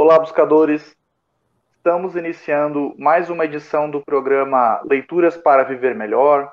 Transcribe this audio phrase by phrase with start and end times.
[0.00, 0.96] Olá, buscadores!
[1.76, 6.52] Estamos iniciando mais uma edição do programa Leituras para Viver Melhor,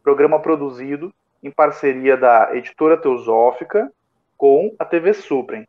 [0.00, 3.92] programa produzido em parceria da Editora Teosófica
[4.36, 5.66] com a TV Suprem.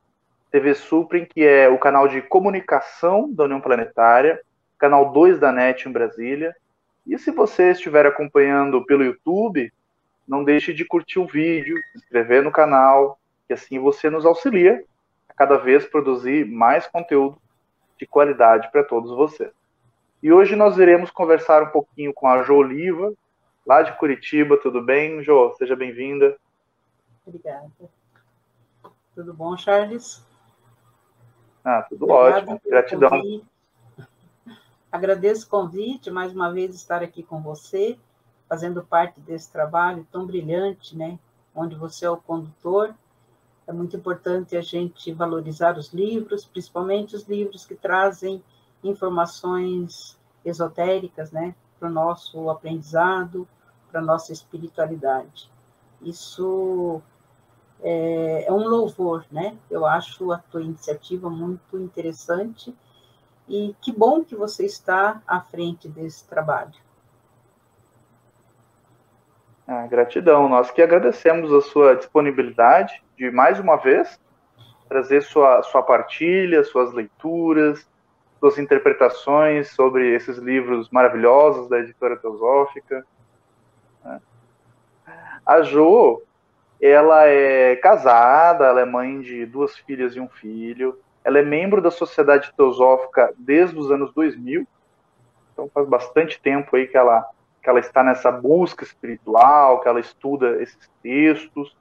[0.51, 4.39] TV Suprem, que é o canal de comunicação da União Planetária,
[4.77, 6.55] canal 2 da NET em Brasília.
[7.07, 9.73] E se você estiver acompanhando pelo YouTube,
[10.27, 13.17] não deixe de curtir o vídeo, se inscrever no canal,
[13.47, 14.79] que assim você nos auxilia
[15.35, 17.37] cada vez produzir mais conteúdo
[17.97, 19.51] de qualidade para todos vocês.
[20.21, 23.13] E hoje nós iremos conversar um pouquinho com a Jo Oliva,
[23.65, 24.57] lá de Curitiba.
[24.57, 25.53] Tudo bem, Jo?
[25.57, 26.37] Seja bem-vinda.
[27.25, 27.69] Obrigada.
[29.13, 30.25] Tudo bom, Charles?
[31.63, 32.61] Ah, tudo Obrigado ótimo.
[32.65, 33.09] Gratidão.
[33.09, 33.45] Convite.
[34.91, 37.97] Agradeço o convite, mais uma vez estar aqui com você,
[38.47, 41.19] fazendo parte desse trabalho tão brilhante, né?
[41.53, 42.95] Onde você é o condutor
[43.67, 48.43] é muito importante a gente valorizar os livros, principalmente os livros que trazem
[48.83, 53.47] informações esotéricas, né, para o nosso aprendizado,
[53.89, 55.49] para a nossa espiritualidade.
[56.01, 57.01] Isso
[57.81, 59.57] é, é, um louvor, né?
[59.69, 62.75] Eu acho a tua iniciativa muito interessante
[63.47, 66.84] e que bom que você está à frente desse trabalho.
[69.67, 70.47] Ah, gratidão.
[70.47, 74.19] Nós que agradecemos a sua disponibilidade de mais uma vez
[74.87, 77.89] trazer sua, sua partilha, suas leituras,
[78.39, 83.05] suas interpretações sobre esses livros maravilhosos da editora Teosófica.
[84.03, 84.21] Né?
[85.43, 86.21] A Jo,
[86.79, 91.81] ela é casada, ela é mãe de duas filhas e um filho, ela é membro
[91.81, 94.67] da Sociedade Teosófica desde os anos 2000,
[95.51, 97.27] então faz bastante tempo aí que ela
[97.65, 101.75] que ela está nessa busca espiritual, que ela estuda esses textos.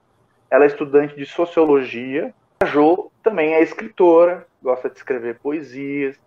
[0.50, 2.34] Ela é estudante de sociologia.
[2.60, 6.18] A Jo também é escritora, gosta de escrever poesias,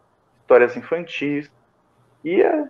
[0.42, 1.52] histórias infantis.
[2.24, 2.66] E, é,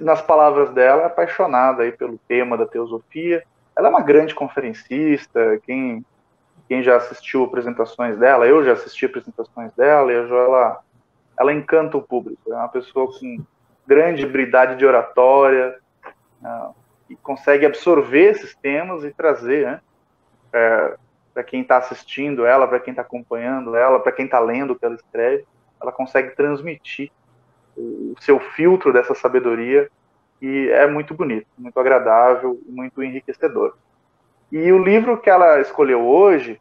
[0.00, 3.44] nas palavras dela, é apaixonada aí pelo tema da teosofia.
[3.76, 5.60] Ela é uma grande conferencista.
[5.66, 6.02] Quem,
[6.66, 10.80] quem já assistiu apresentações dela, eu já assisti apresentações dela, e a Jo, ela,
[11.38, 12.50] ela encanta o público.
[12.50, 13.44] É uma pessoa com
[13.86, 15.78] grande habilidade de oratória,
[16.42, 16.74] uh,
[17.10, 19.80] e consegue absorver esses temas e trazer né,
[21.34, 24.78] para quem está assistindo ela, para quem está acompanhando ela, para quem está lendo o
[24.78, 25.44] que ela escreve,
[25.80, 27.10] ela consegue transmitir
[27.76, 29.90] o seu filtro dessa sabedoria
[30.40, 33.76] e é muito bonito, muito agradável, muito enriquecedor.
[34.50, 36.60] E o livro que ela escolheu hoje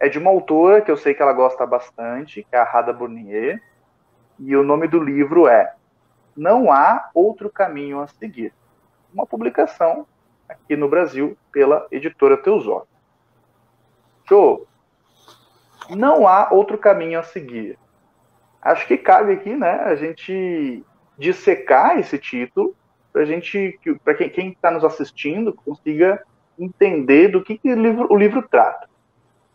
[0.00, 2.92] é de uma autora que eu sei que ela gosta bastante, que é a Rada
[2.92, 3.62] Burnier,
[4.38, 5.72] e o nome do livro é
[6.36, 8.52] Não Há Outro Caminho a Seguir
[9.14, 10.06] uma publicação
[10.48, 12.92] aqui no Brasil pela editora Teosófica.
[14.28, 14.66] Show!
[15.90, 17.78] Não há outro caminho a seguir.
[18.60, 20.82] Acho que cabe aqui, né, a gente
[21.16, 22.74] dissecar esse título
[23.12, 26.20] para gente, para quem está nos assistindo, consiga
[26.58, 28.88] entender do que, que o, livro, o livro trata.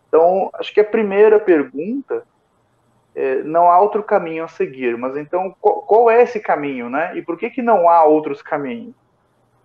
[0.08, 2.24] Então, acho que a primeira pergunta
[3.14, 7.18] é, não há outro caminho a seguir, mas então qual, qual, é esse caminho, né?
[7.18, 8.96] E por que, que não há outros caminhos?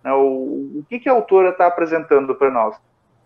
[0.05, 0.13] Né?
[0.13, 2.77] O, o que, que a autora está apresentando para nós?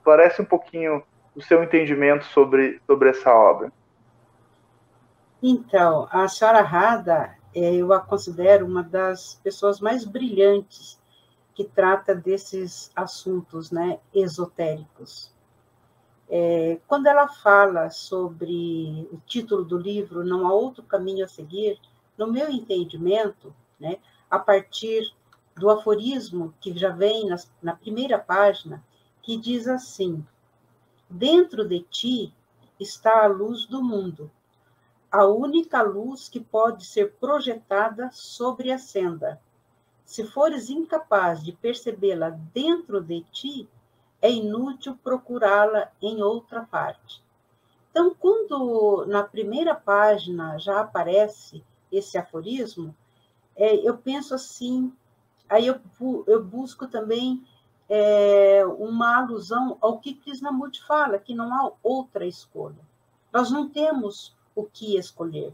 [0.04, 1.04] Parece um pouquinho
[1.36, 3.72] o seu entendimento sobre, sobre essa obra.
[5.44, 11.00] Então, a senhora Rada, é, eu a considero uma das pessoas mais brilhantes
[11.54, 15.34] que trata desses assuntos né, esotéricos.
[16.30, 21.80] É, quando ela fala sobre o título do livro, Não Há Outro Caminho a Seguir,
[22.18, 23.98] no meu entendimento, né,
[24.30, 25.02] a partir
[25.60, 28.84] do aforismo que já vem na, na primeira página,
[29.22, 30.26] que diz assim:
[31.10, 32.34] Dentro de ti
[32.80, 34.32] está a luz do mundo,
[35.12, 39.40] a única luz que pode ser projetada sobre a senda.
[40.06, 43.70] Se fores incapaz de percebê-la dentro de ti,
[44.22, 47.24] é inútil procurá-la em outra parte.
[47.92, 52.96] Então, quando na primeira página já aparece esse aforismo,
[53.56, 54.94] é, eu penso assim
[55.50, 55.80] Aí eu,
[56.28, 57.44] eu busco também
[57.90, 62.88] é, uma alusão ao que Krishnamurti fala, que não há outra escolha.
[63.34, 65.54] Nós não temos o que escolher.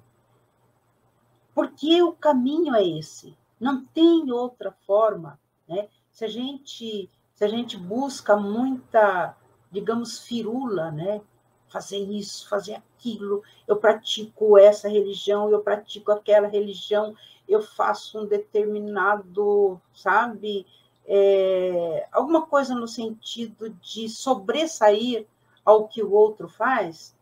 [1.54, 3.38] Porque o caminho é esse.
[3.60, 5.40] Não tem outra forma.
[5.68, 5.88] Né?
[6.12, 9.38] Se, a gente, se a gente busca muita,
[9.72, 11.22] digamos, firula, né?
[11.70, 17.16] fazer isso, fazer aquilo, eu pratico essa religião, eu pratico aquela religião,
[17.48, 20.66] eu faço um determinado, sabe,
[21.08, 25.28] é, alguma coisa no sentido de sobressair
[25.64, 27.16] ao que o outro faz,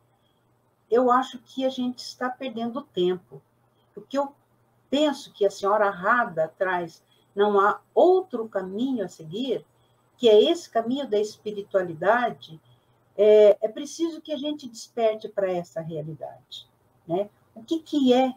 [0.90, 3.42] eu acho que a gente está perdendo tempo.
[3.96, 4.34] O que eu
[4.90, 7.04] penso que a senhora Rada traz,
[7.36, 9.66] não há outro caminho a seguir,
[10.18, 12.62] que é esse caminho da espiritualidade,
[13.18, 16.68] é, é preciso que a gente desperte para essa realidade.
[17.08, 17.30] Né?
[17.56, 18.34] O que, que é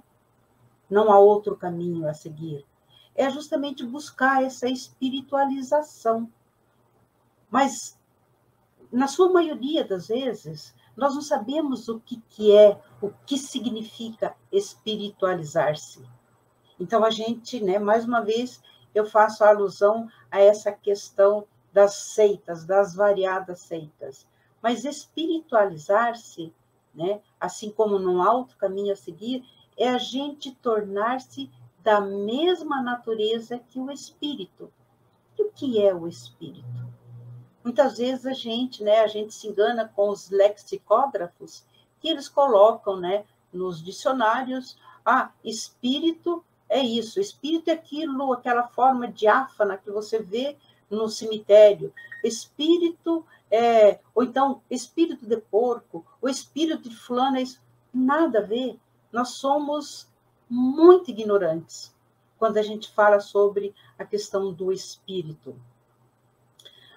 [0.88, 2.65] não há outro caminho a seguir?
[3.15, 6.31] É justamente buscar essa espiritualização.
[7.50, 7.99] Mas,
[8.93, 14.35] na sua maioria das vezes, nós não sabemos o que, que é, o que significa
[14.50, 16.06] espiritualizar-se.
[16.79, 18.62] Então, a gente, né, mais uma vez,
[18.94, 24.27] eu faço alusão a essa questão das seitas, das variadas seitas.
[24.62, 26.53] Mas espiritualizar-se,
[26.94, 29.44] né, assim como num alto caminho a seguir,
[29.76, 31.50] é a gente tornar-se
[31.82, 34.73] da mesma natureza que o espírito.
[35.38, 36.67] E o que é o espírito?
[37.62, 41.64] Muitas vezes a gente, né, a gente se engana com os lexicógrafos
[42.00, 49.08] que eles colocam, né, nos dicionários, ah, espírito é isso, espírito é aquilo, aquela forma
[49.08, 50.56] diáfana que você vê
[50.90, 51.93] no cemitério.
[52.25, 57.61] Espírito é, ou então espírito de porco, o espírito de fulano é isso.
[57.93, 58.79] Nada a ver.
[59.12, 60.08] Nós somos
[60.49, 61.94] muito ignorantes
[62.38, 65.56] quando a gente fala sobre a questão do espírito.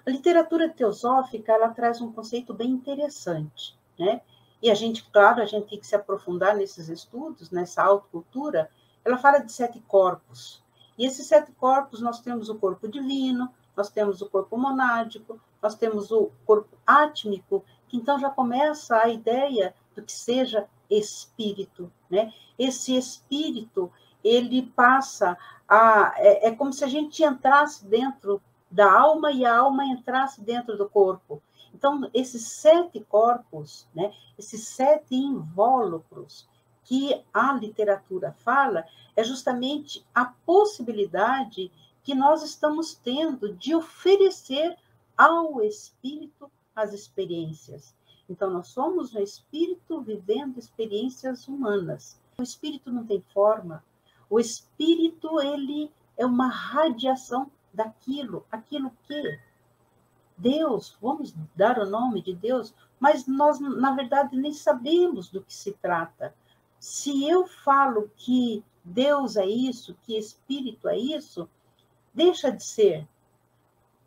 [0.06, 4.22] A literatura teosófica, ela traz um conceito bem interessante, né?
[4.62, 8.70] E a gente, claro, a gente tem que se aprofundar nesses estudos, nessa autocultura.
[9.06, 10.62] Ela fala de sete corpos.
[10.98, 15.76] E esses sete corpos, nós temos o corpo divino, nós temos o corpo monádico, nós
[15.76, 22.34] temos o corpo átmico, que então já começa a ideia do que seja espírito, né?
[22.58, 23.92] Esse espírito,
[24.24, 25.38] ele passa
[25.68, 30.42] a é, é como se a gente entrasse dentro da alma e a alma entrasse
[30.42, 31.42] dentro do corpo.
[31.74, 36.48] Então, esses sete corpos, né, esses sete invólucros
[36.84, 38.86] que a literatura fala,
[39.16, 41.72] é justamente a possibilidade
[42.04, 44.76] que nós estamos tendo de oferecer
[45.16, 47.94] ao espírito as experiências.
[48.30, 52.20] Então, nós somos o espírito vivendo experiências humanas.
[52.38, 53.84] O espírito não tem forma.
[54.30, 59.40] O espírito, ele é uma radiação daquilo, aquilo que
[60.38, 65.54] Deus, vamos dar o nome de Deus, mas nós, na verdade, nem sabemos do que
[65.54, 66.34] se trata.
[66.80, 71.50] Se eu falo que Deus é isso, que Espírito é isso,
[72.14, 73.08] deixa de ser.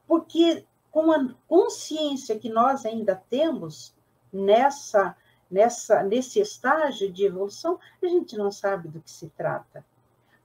[0.06, 3.94] Porque com a consciência que nós ainda temos
[4.32, 5.17] nessa,
[5.50, 9.84] nessa, nesse estágio de evolução, a gente não sabe do que se trata.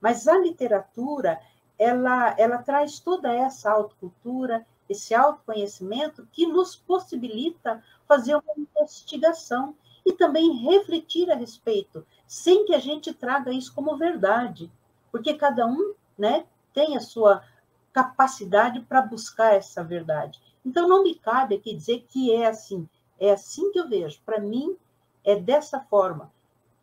[0.00, 1.40] Mas a literatura,
[1.78, 9.74] ela, ela traz toda essa autocultura, esse autoconhecimento que nos possibilita fazer uma investigação
[10.04, 14.70] e também refletir a respeito, sem que a gente traga isso como verdade,
[15.12, 17.42] porque cada um, né, tem a sua
[17.92, 20.40] capacidade para buscar essa verdade.
[20.64, 22.88] Então, não me cabe aqui dizer que é assim.
[23.20, 24.20] É assim que eu vejo.
[24.24, 24.76] Para mim,
[25.24, 26.32] é dessa forma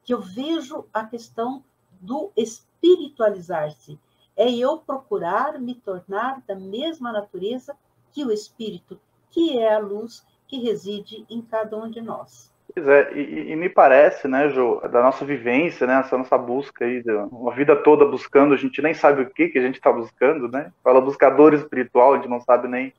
[0.03, 1.63] que eu vejo a questão
[1.99, 3.99] do espiritualizar-se.
[4.37, 7.75] É eu procurar me tornar da mesma natureza
[8.11, 8.99] que o espírito,
[9.31, 12.53] que é a luz que reside em cada um de nós.
[12.73, 16.83] Pois é, e, e, me parece, né, Jo, da nossa vivência, né, essa nossa busca
[16.83, 17.01] aí,
[17.31, 20.49] uma vida toda buscando, a gente nem sabe o que que a gente está buscando,
[20.49, 20.71] né?
[20.83, 22.93] Fala buscador espiritual, a gente não sabe nem,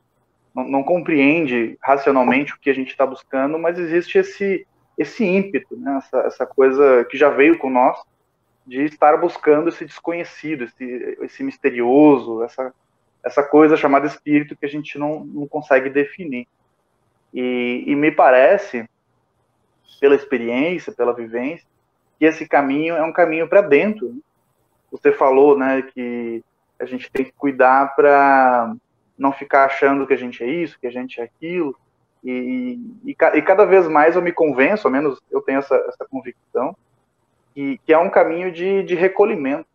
[0.56, 4.66] não, não compreende racionalmente o que a gente está buscando, mas existe esse
[4.98, 8.02] esse ímpeto, né, essa, essa coisa que já veio com nós,
[8.66, 12.72] de estar buscando esse desconhecido, esse, esse misterioso, essa,
[13.22, 16.48] essa coisa chamada espírito que a gente não, não consegue definir.
[17.32, 18.88] E, e me parece
[20.00, 21.66] pela experiência, pela vivência,
[22.18, 24.08] que esse caminho é um caminho para dentro.
[24.08, 24.20] Né?
[24.90, 26.42] Você falou, né, que
[26.80, 28.74] a gente tem que cuidar para
[29.18, 31.76] não ficar achando que a gente é isso, que a gente é aquilo.
[32.22, 36.04] E, e, e, cada vez mais eu me convenço, ao menos eu tenho essa, essa
[36.10, 36.76] convicção,
[37.54, 39.66] que, que é um caminho de, de recolhimento.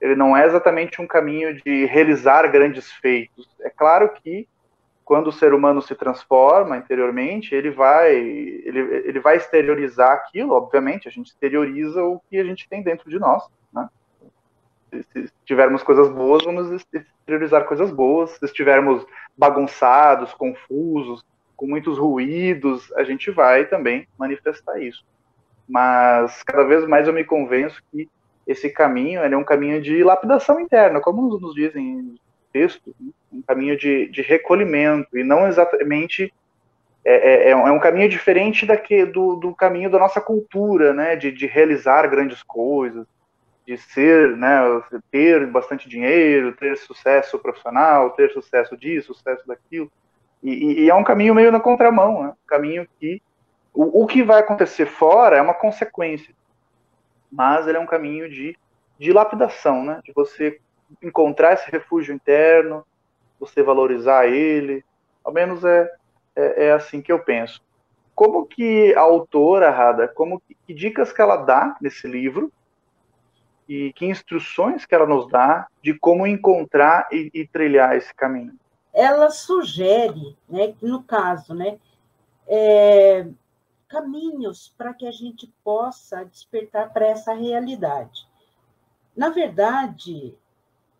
[0.00, 3.48] Ele não é exatamente um caminho de realizar grandes feitos.
[3.60, 4.46] É claro que
[5.04, 11.08] quando o ser humano se transforma interiormente, ele vai, ele, ele vai exteriorizar aquilo, obviamente,
[11.08, 13.88] a gente exterioriza o que a gente tem dentro de nós, né?
[14.90, 18.30] Se tivermos coisas boas, vamos exteriorizar coisas boas.
[18.30, 19.04] Se estivermos
[19.36, 21.24] bagunçados, confusos,
[21.56, 25.04] com muitos ruídos, a gente vai também manifestar isso.
[25.68, 28.08] Mas cada vez mais eu me convenço que
[28.46, 32.18] esse caminho é um caminho de lapidação interna, como nos dizem
[32.52, 33.10] texto, né?
[33.30, 36.32] um caminho de, de recolhimento, e não exatamente.
[37.04, 41.16] É, é, é, um é caminho diferente daqui, do, do caminho da nossa cultura, né?
[41.16, 43.06] De, de realizar grandes coisas,
[43.68, 44.60] de ser, né,
[45.10, 49.92] ter bastante dinheiro, ter sucesso profissional, ter sucesso disso, sucesso daquilo.
[50.42, 52.28] E, e é um caminho meio na contramão, né?
[52.30, 53.20] um caminho que
[53.74, 56.34] o, o, que vai acontecer fora é uma consequência,
[57.30, 58.56] mas ele é um caminho de,
[58.98, 60.00] de lapidação, né?
[60.02, 60.58] de você
[61.02, 62.86] encontrar esse refúgio interno,
[63.38, 64.82] você valorizar ele,
[65.22, 65.92] ao menos é,
[66.34, 67.62] é, é assim que eu penso.
[68.14, 72.50] Como que a autora, Rada, como que, que dicas que ela dá nesse livro
[73.68, 78.58] e que instruções que ela nos dá de como encontrar e, e trilhar esse caminho?
[78.94, 81.78] Ela sugere, né, no caso, né,
[82.46, 83.28] é,
[83.88, 88.26] caminhos para que a gente possa despertar para essa realidade.
[89.16, 90.34] Na verdade,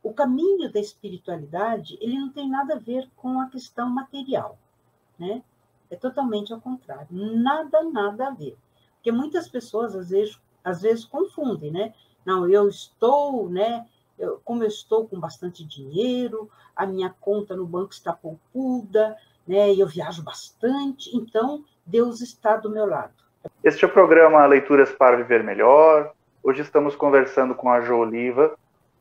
[0.02, 4.58] o caminho da espiritualidade ele não tem nada a ver com a questão material,
[5.18, 5.42] né?
[5.90, 8.56] É totalmente ao contrário, nada, nada a ver.
[8.96, 11.94] Porque muitas pessoas às vezes, às vezes confundem, né?
[12.28, 13.86] Não, eu estou, né?
[14.18, 19.16] Eu, como eu estou com bastante dinheiro, a minha conta no banco está poupuda,
[19.46, 19.74] né?
[19.74, 23.14] Eu viajo bastante, então Deus está do meu lado.
[23.64, 26.12] Este é o programa Leituras para Viver Melhor.
[26.42, 28.54] Hoje estamos conversando com a Jo Oliva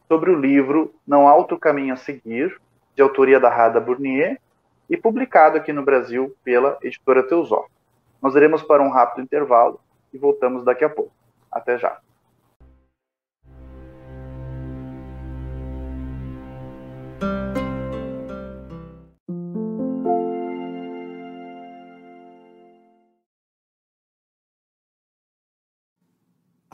[0.08, 2.58] sobre o livro Não Há Outro Caminho a Seguir,
[2.96, 4.40] de autoria da Rada Burnier,
[4.90, 7.76] e publicado aqui no Brasil pela editora Teosófica.
[8.22, 9.82] Nós iremos para um rápido intervalo
[10.14, 11.12] e voltamos daqui a pouco.
[11.52, 12.00] Até já.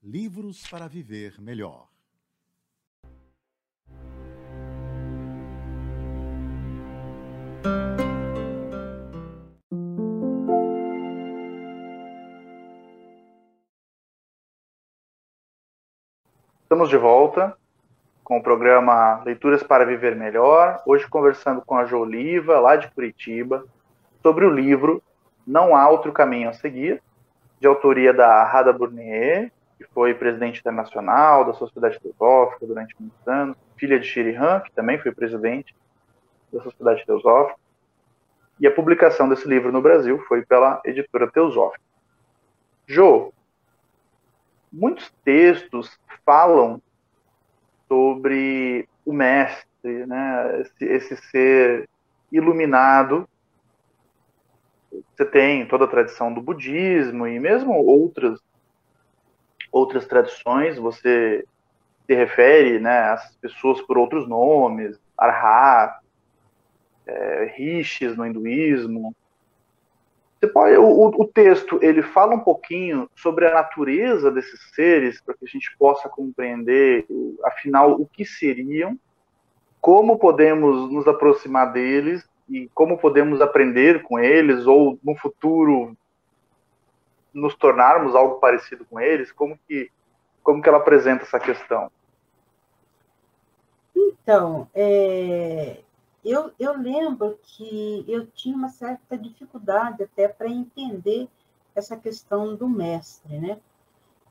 [0.00, 1.88] Livros para Viver Melhor.
[16.62, 17.58] Estamos de volta
[18.22, 20.80] com o programa Leituras para Viver Melhor.
[20.86, 23.66] Hoje conversando com a Jo Oliva, lá de Curitiba,
[24.22, 25.02] sobre o livro
[25.44, 27.02] Não Há Outro Caminho a Seguir,
[27.58, 33.56] de autoria da Rada Burnier, que foi presidente internacional da Sociedade Teosófica durante muitos anos,
[33.76, 35.74] filha de Shirihan, que também foi presidente
[36.52, 37.58] da Sociedade Teosófica.
[38.58, 41.84] E a publicação desse livro no Brasil foi pela editora Teosófica.
[42.88, 43.32] Jo,
[44.72, 46.82] muitos textos falam
[47.86, 50.60] sobre o mestre, né?
[50.60, 51.88] esse, esse ser
[52.32, 53.28] iluminado.
[54.90, 58.40] Você tem toda a tradição do budismo e mesmo outras
[59.70, 61.44] outras tradições, você
[62.06, 66.00] se refere né, às pessoas por outros nomes, Arhat,
[67.06, 69.14] é, Rishis no hinduísmo,
[70.40, 75.34] você pode, o, o, texto ele fala um pouquinho sobre a natureza desses seres para
[75.34, 77.06] que a gente possa compreender,
[77.42, 78.96] afinal, o que seriam,
[79.80, 85.96] como podemos nos aproximar deles e como podemos aprender com eles ou no futuro
[87.32, 89.90] nos tornarmos algo parecido com eles, como que
[90.42, 91.90] como que ela apresenta essa questão?
[93.94, 95.82] Então, é,
[96.24, 101.28] eu, eu lembro que eu tinha uma certa dificuldade até para entender
[101.74, 103.60] essa questão do mestre, né?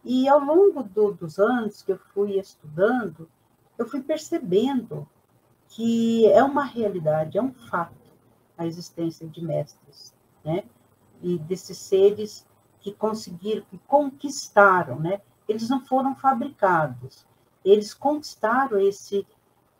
[0.03, 3.29] E ao longo do, dos anos que eu fui estudando,
[3.77, 5.07] eu fui percebendo
[5.67, 8.07] que é uma realidade, é um fato
[8.57, 10.13] a existência de mestres,
[10.43, 10.63] né?
[11.21, 12.46] E desses seres
[12.88, 15.20] que conseguiram, que conquistaram, né?
[15.46, 17.25] Eles não foram fabricados,
[17.65, 19.27] eles conquistaram esse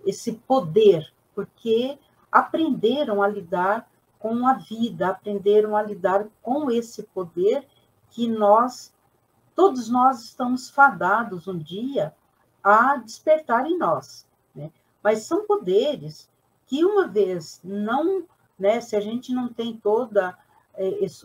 [0.06, 1.98] esse poder, porque
[2.32, 7.66] aprenderam a lidar com a vida, aprenderam a lidar com esse poder
[8.10, 8.94] que nós,
[9.56, 12.14] todos nós estamos fadados um dia
[12.64, 14.28] a despertar em nós.
[14.54, 14.72] Né?
[15.04, 16.30] Mas são poderes
[16.68, 18.24] que uma vez não,
[18.58, 20.38] né, se a gente não tem toda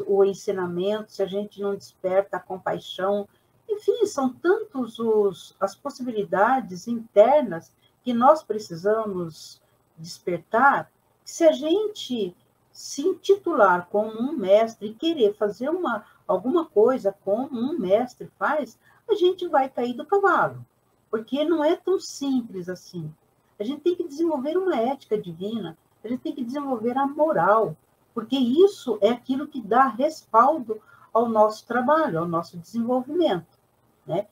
[0.07, 3.29] o ensinamento, se a gente não desperta a compaixão,
[3.69, 9.61] enfim, são tantos os, as possibilidades internas que nós precisamos
[9.97, 10.91] despertar,
[11.25, 12.35] se a gente
[12.73, 18.79] se intitular como um mestre e querer fazer uma, alguma coisa como um mestre faz,
[19.09, 20.65] a gente vai cair do cavalo,
[21.11, 23.13] porque não é tão simples assim.
[23.59, 27.77] A gente tem que desenvolver uma ética divina, a gente tem que desenvolver a moral,
[28.15, 30.81] porque isso é aquilo que dá respaldo
[31.13, 33.59] ao nosso trabalho, ao nosso desenvolvimento.
[34.07, 34.27] Né?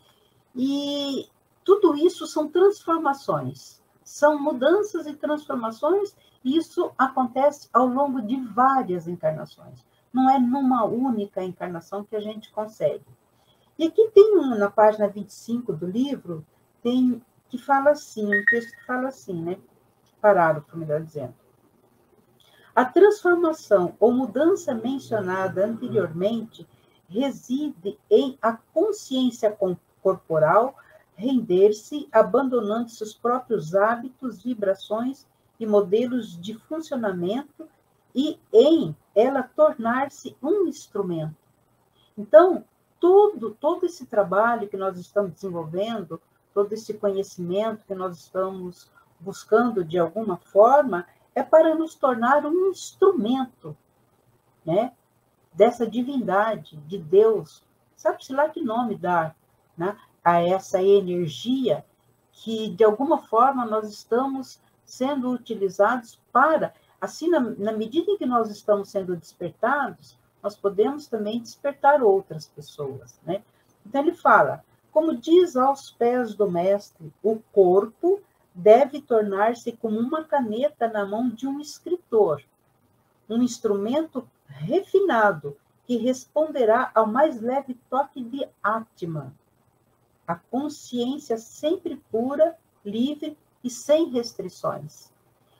[0.54, 1.28] E
[1.64, 9.06] tudo isso são transformações, são mudanças e transformações, e isso acontece ao longo de várias
[9.06, 9.84] encarnações.
[10.12, 13.04] Não é numa única encarnação que a gente consegue.
[13.78, 16.44] E aqui tem um, na página 25 do livro,
[16.82, 19.58] tem que fala assim, um texto que fala assim, né?
[20.20, 21.34] Parágrafo, melhor dizendo.
[22.74, 26.66] A transformação ou mudança mencionada anteriormente
[27.08, 29.56] reside em a consciência
[30.00, 30.76] corporal
[31.16, 35.26] render-se, abandonando seus próprios hábitos, vibrações
[35.58, 37.68] e modelos de funcionamento
[38.14, 41.36] e em ela tornar-se um instrumento.
[42.16, 42.64] Então,
[42.98, 46.20] todo, todo esse trabalho que nós estamos desenvolvendo,
[46.54, 51.06] todo esse conhecimento que nós estamos buscando de alguma forma,
[51.40, 53.76] é para nos tornar um instrumento,
[54.64, 54.92] né?
[55.52, 57.62] Dessa divindade, de Deus.
[57.96, 59.34] Sabe-se lá que nome dar
[59.76, 59.96] né?
[60.22, 61.84] a essa energia
[62.32, 68.26] que, de alguma forma, nós estamos sendo utilizados para, assim, na, na medida em que
[68.26, 73.42] nós estamos sendo despertados, nós podemos também despertar outras pessoas, né?
[73.84, 78.20] Então ele fala, como diz aos pés do mestre, o corpo
[78.60, 82.42] deve tornar-se como uma caneta na mão de um escritor,
[83.28, 89.32] um instrumento refinado que responderá ao mais leve toque de Atman,
[90.26, 95.10] a consciência sempre pura, livre e sem restrições.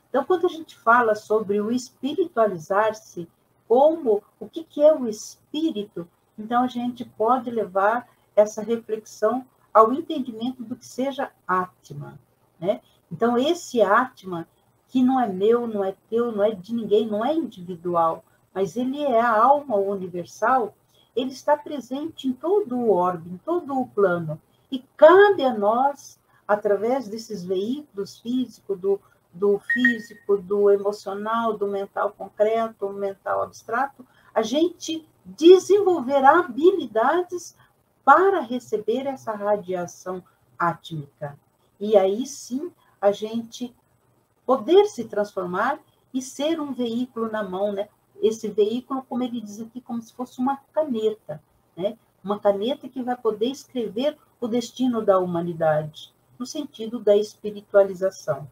[0.09, 3.29] Então, quando a gente fala sobre o espiritualizar-se,
[3.67, 6.09] como o que, que é o espírito,
[6.39, 12.19] então a gente pode levar essa reflexão ao entendimento do que seja Atman.
[12.61, 12.81] Né?
[13.11, 14.47] Então, esse Atman,
[14.89, 18.77] que não é meu, não é teu, não é de ninguém, não é individual, mas
[18.77, 20.75] ele é a alma universal,
[21.15, 24.41] ele está presente em todo o orbe, em todo o plano.
[24.71, 29.01] E cabe a nós, através desses veículos físicos, do,
[29.33, 37.57] do físico, do emocional, do mental concreto, mental abstrato, a gente desenvolver habilidades
[38.05, 40.23] para receber essa radiação
[40.59, 41.39] átmica.
[41.81, 43.75] E aí sim a gente
[44.45, 45.81] poder se transformar
[46.13, 47.89] e ser um veículo na mão, né?
[48.21, 51.43] Esse veículo, como ele diz aqui, como se fosse uma caneta,
[51.77, 51.97] né?
[52.23, 58.47] Uma caneta que vai poder escrever o destino da humanidade, no sentido da espiritualização.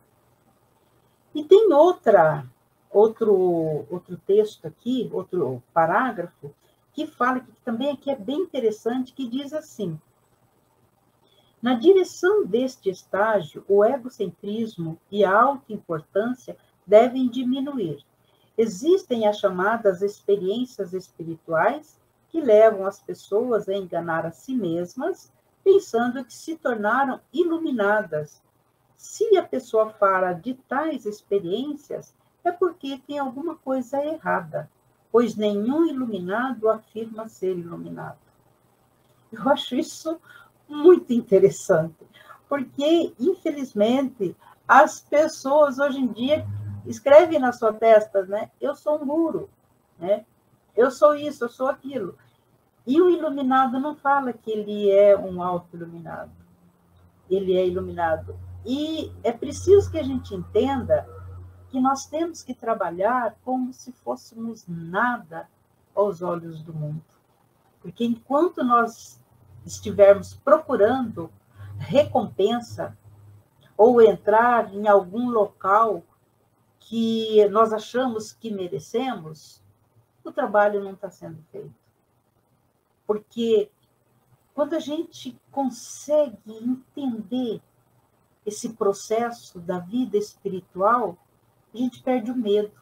[1.34, 2.46] E tem outra,
[2.90, 6.54] outro, outro texto aqui, outro parágrafo,
[6.92, 10.00] que fala, que também aqui é bem interessante, que diz assim,
[11.60, 18.04] na direção deste estágio, o egocentrismo e a autoimportância devem diminuir.
[18.56, 25.32] Existem as chamadas experiências espirituais que levam as pessoas a enganar a si mesmas,
[25.64, 28.42] pensando que se tornaram iluminadas.
[28.96, 34.70] Se a pessoa fala de tais experiências, é porque tem alguma coisa errada,
[35.10, 38.18] pois nenhum iluminado afirma ser iluminado.
[39.32, 40.20] Eu acho isso
[40.68, 42.06] muito interessante,
[42.48, 46.46] porque, infelizmente, as pessoas hoje em dia
[46.86, 48.50] escrevem na sua testa, né?
[48.60, 49.48] Eu sou um guru,
[49.98, 50.24] né?
[50.76, 52.16] Eu sou isso, eu sou aquilo.
[52.86, 56.30] E o iluminado não fala que ele é um auto-iluminado.
[57.28, 58.38] Ele é iluminado.
[58.64, 61.06] E é preciso que a gente entenda
[61.68, 65.48] que nós temos que trabalhar como se fôssemos nada
[65.94, 67.02] aos olhos do mundo.
[67.82, 69.17] Porque enquanto nós
[69.72, 71.30] estivermos procurando
[71.78, 72.96] recompensa
[73.76, 76.02] ou entrar em algum local
[76.80, 79.62] que nós achamos que merecemos,
[80.24, 81.74] o trabalho não está sendo feito.
[83.06, 83.70] Porque
[84.54, 87.62] quando a gente consegue entender
[88.44, 91.16] esse processo da vida espiritual,
[91.72, 92.72] a gente perde o medo.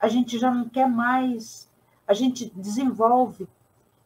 [0.00, 1.70] A gente já não quer mais,
[2.06, 3.46] a gente desenvolve.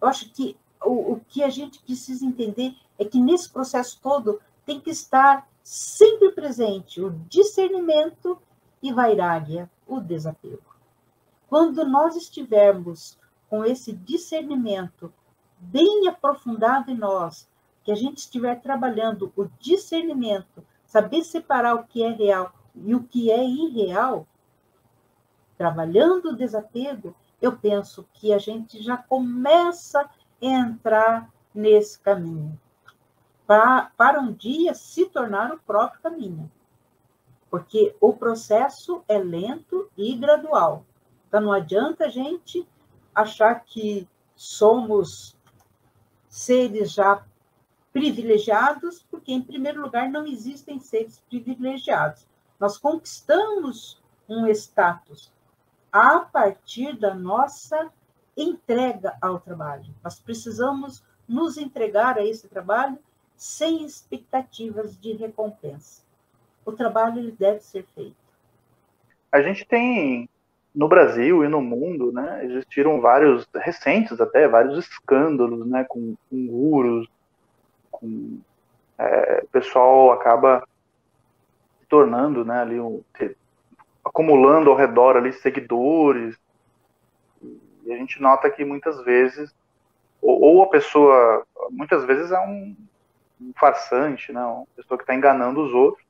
[0.01, 4.41] Eu acho que o, o que a gente precisa entender é que nesse processo todo
[4.65, 8.41] tem que estar sempre presente o discernimento
[8.83, 10.77] e vairagya, o desapego.
[11.49, 15.13] Quando nós estivermos com esse discernimento
[15.59, 17.49] bem aprofundado em nós,
[17.85, 23.03] que a gente estiver trabalhando o discernimento, saber separar o que é real e o
[23.05, 24.27] que é irreal,
[25.57, 30.09] trabalhando o desapego, eu penso que a gente já começa
[30.41, 32.59] entrar nesse caminho,
[33.47, 36.51] para, para um dia se tornar o próprio caminho.
[37.51, 40.85] Porque o processo é lento e gradual.
[41.29, 42.69] Então não adianta a gente
[43.15, 45.37] achar que somos
[46.29, 47.25] seres já
[47.93, 52.27] privilegiados, porque, em primeiro lugar, não existem seres privilegiados.
[52.61, 55.33] Nós conquistamos um status
[55.91, 57.91] a partir da nossa
[58.37, 59.87] entrega ao trabalho.
[60.05, 62.99] Nós precisamos nos entregar a esse trabalho
[63.37, 66.03] sem expectativas de recompensa.
[66.65, 68.17] O trabalho ele deve ser feito.
[69.31, 70.29] A gente tem
[70.75, 76.47] no Brasil e no mundo, né, existiram vários recentes até vários escândalos, né, com, com
[76.47, 77.09] gurus,
[77.91, 78.39] com
[78.99, 80.67] é, o pessoal acaba
[81.81, 83.03] se tornando, né, ali um,
[84.05, 86.37] acumulando ao redor ali seguidores
[87.87, 89.55] e a gente nota que muitas vezes
[90.21, 92.77] ou, ou a pessoa muitas vezes é um,
[93.41, 96.05] um farsante, né, uma pessoa que está enganando os outros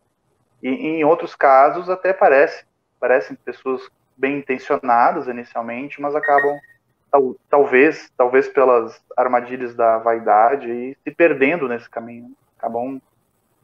[0.63, 2.65] e em outros casos até parece
[2.99, 6.59] parecem pessoas bem intencionadas inicialmente, mas acabam
[7.11, 13.01] tal, talvez, talvez pelas armadilhas da vaidade e se perdendo nesse caminho, acabam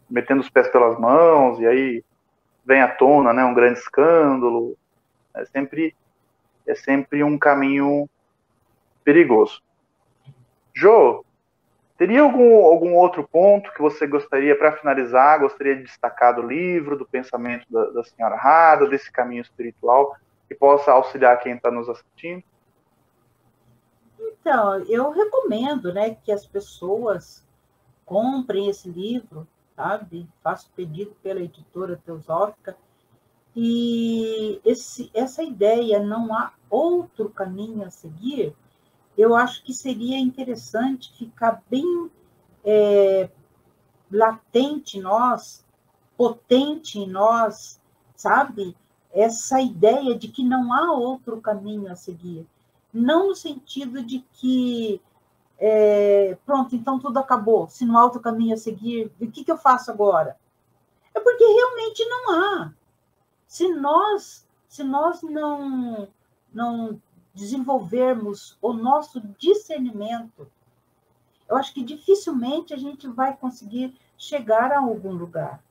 [0.09, 2.05] metendo os pés pelas mãos e aí
[2.65, 4.77] vem à tona, né, um grande escândalo.
[5.35, 5.95] É sempre
[6.67, 8.09] é sempre um caminho
[9.05, 9.63] perigoso.
[10.75, 11.25] Jô,
[11.99, 16.97] teria algum, algum outro ponto que você gostaria, para finalizar, gostaria de destacar do livro,
[16.97, 20.17] do pensamento da, da senhora Rada, desse caminho espiritual,
[20.49, 22.43] que possa auxiliar quem está nos assistindo?
[24.19, 27.47] Então, eu recomendo né, que as pessoas
[28.05, 29.47] comprem esse livro,
[29.77, 30.29] sabe?
[30.43, 32.77] Faço pedido pela editora Teosófica.
[33.55, 38.55] E esse, essa ideia, não há outro caminho a seguir,
[39.17, 42.11] eu acho que seria interessante ficar bem
[42.65, 43.29] é,
[44.11, 45.65] latente em nós,
[46.17, 47.81] potente em nós,
[48.17, 48.75] sabe?
[49.13, 52.47] essa ideia de que não há outro caminho a seguir.
[52.93, 55.01] Não no sentido de que,
[55.59, 59.53] é, pronto, então tudo acabou, se não há outro caminho a seguir, o que, que
[59.53, 60.37] eu faço agora?
[61.15, 62.73] É porque realmente não há.
[63.53, 66.09] Se nós, se nós não,
[66.55, 66.99] não
[67.35, 70.51] desenvolvermos o nosso discernimento,
[71.47, 75.63] eu acho que dificilmente a gente vai conseguir chegar a algum lugar.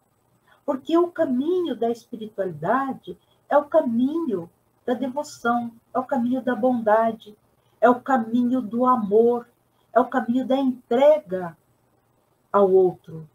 [0.64, 3.18] Porque o caminho da espiritualidade
[3.50, 4.48] é o caminho
[4.86, 7.36] da devoção, é o caminho da bondade,
[7.82, 9.50] é o caminho do amor,
[9.92, 11.58] é o caminho da entrega
[12.54, 13.28] ao outro.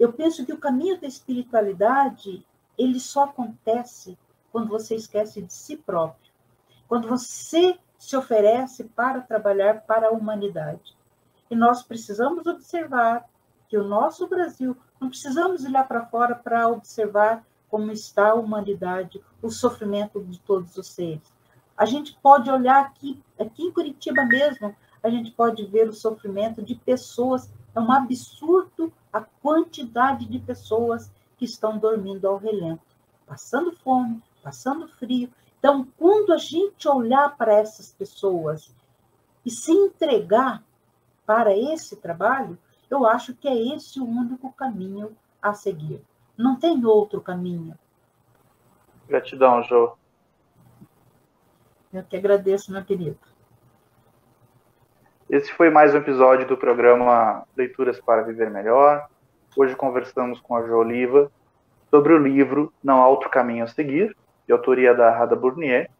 [0.00, 2.42] Eu penso que o caminho da espiritualidade,
[2.78, 4.18] ele só acontece
[4.50, 6.32] quando você esquece de si próprio,
[6.88, 10.96] quando você se oferece para trabalhar para a humanidade.
[11.50, 13.28] E nós precisamos observar
[13.68, 18.34] que o nosso Brasil, não precisamos ir lá para fora para observar como está a
[18.34, 21.32] humanidade, o sofrimento de todos os seres.
[21.76, 26.62] A gente pode olhar aqui, aqui em Curitiba mesmo, a gente pode ver o sofrimento
[26.62, 27.50] de pessoas.
[27.74, 31.10] É um absurdo a quantidade de pessoas
[31.42, 32.86] que estão dormindo ao relento,
[33.26, 35.28] passando fome, passando frio.
[35.58, 38.72] Então, quando a gente olhar para essas pessoas
[39.44, 40.62] e se entregar
[41.26, 42.56] para esse trabalho,
[42.88, 46.00] eu acho que é esse o único caminho a seguir.
[46.38, 47.76] Não tem outro caminho.
[49.08, 49.96] Gratidão, Jô.
[51.92, 53.18] Eu que agradeço, meu querido.
[55.28, 59.10] Esse foi mais um episódio do programa Leituras para Viver Melhor.
[59.54, 61.30] Hoje conversamos com a Jo Oliva
[61.90, 65.90] sobre o livro Não Há Outro Caminho a Seguir, de autoria da Rada Bournier,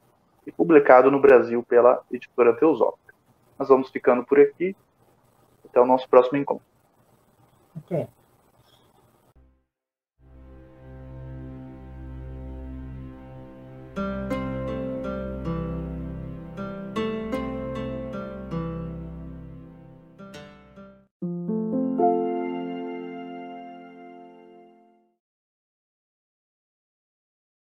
[0.46, 3.14] e publicado no Brasil pela editora Teosófica.
[3.58, 4.74] Nós vamos ficando por aqui.
[5.66, 6.64] Até o nosso próximo encontro.
[7.76, 8.08] Até.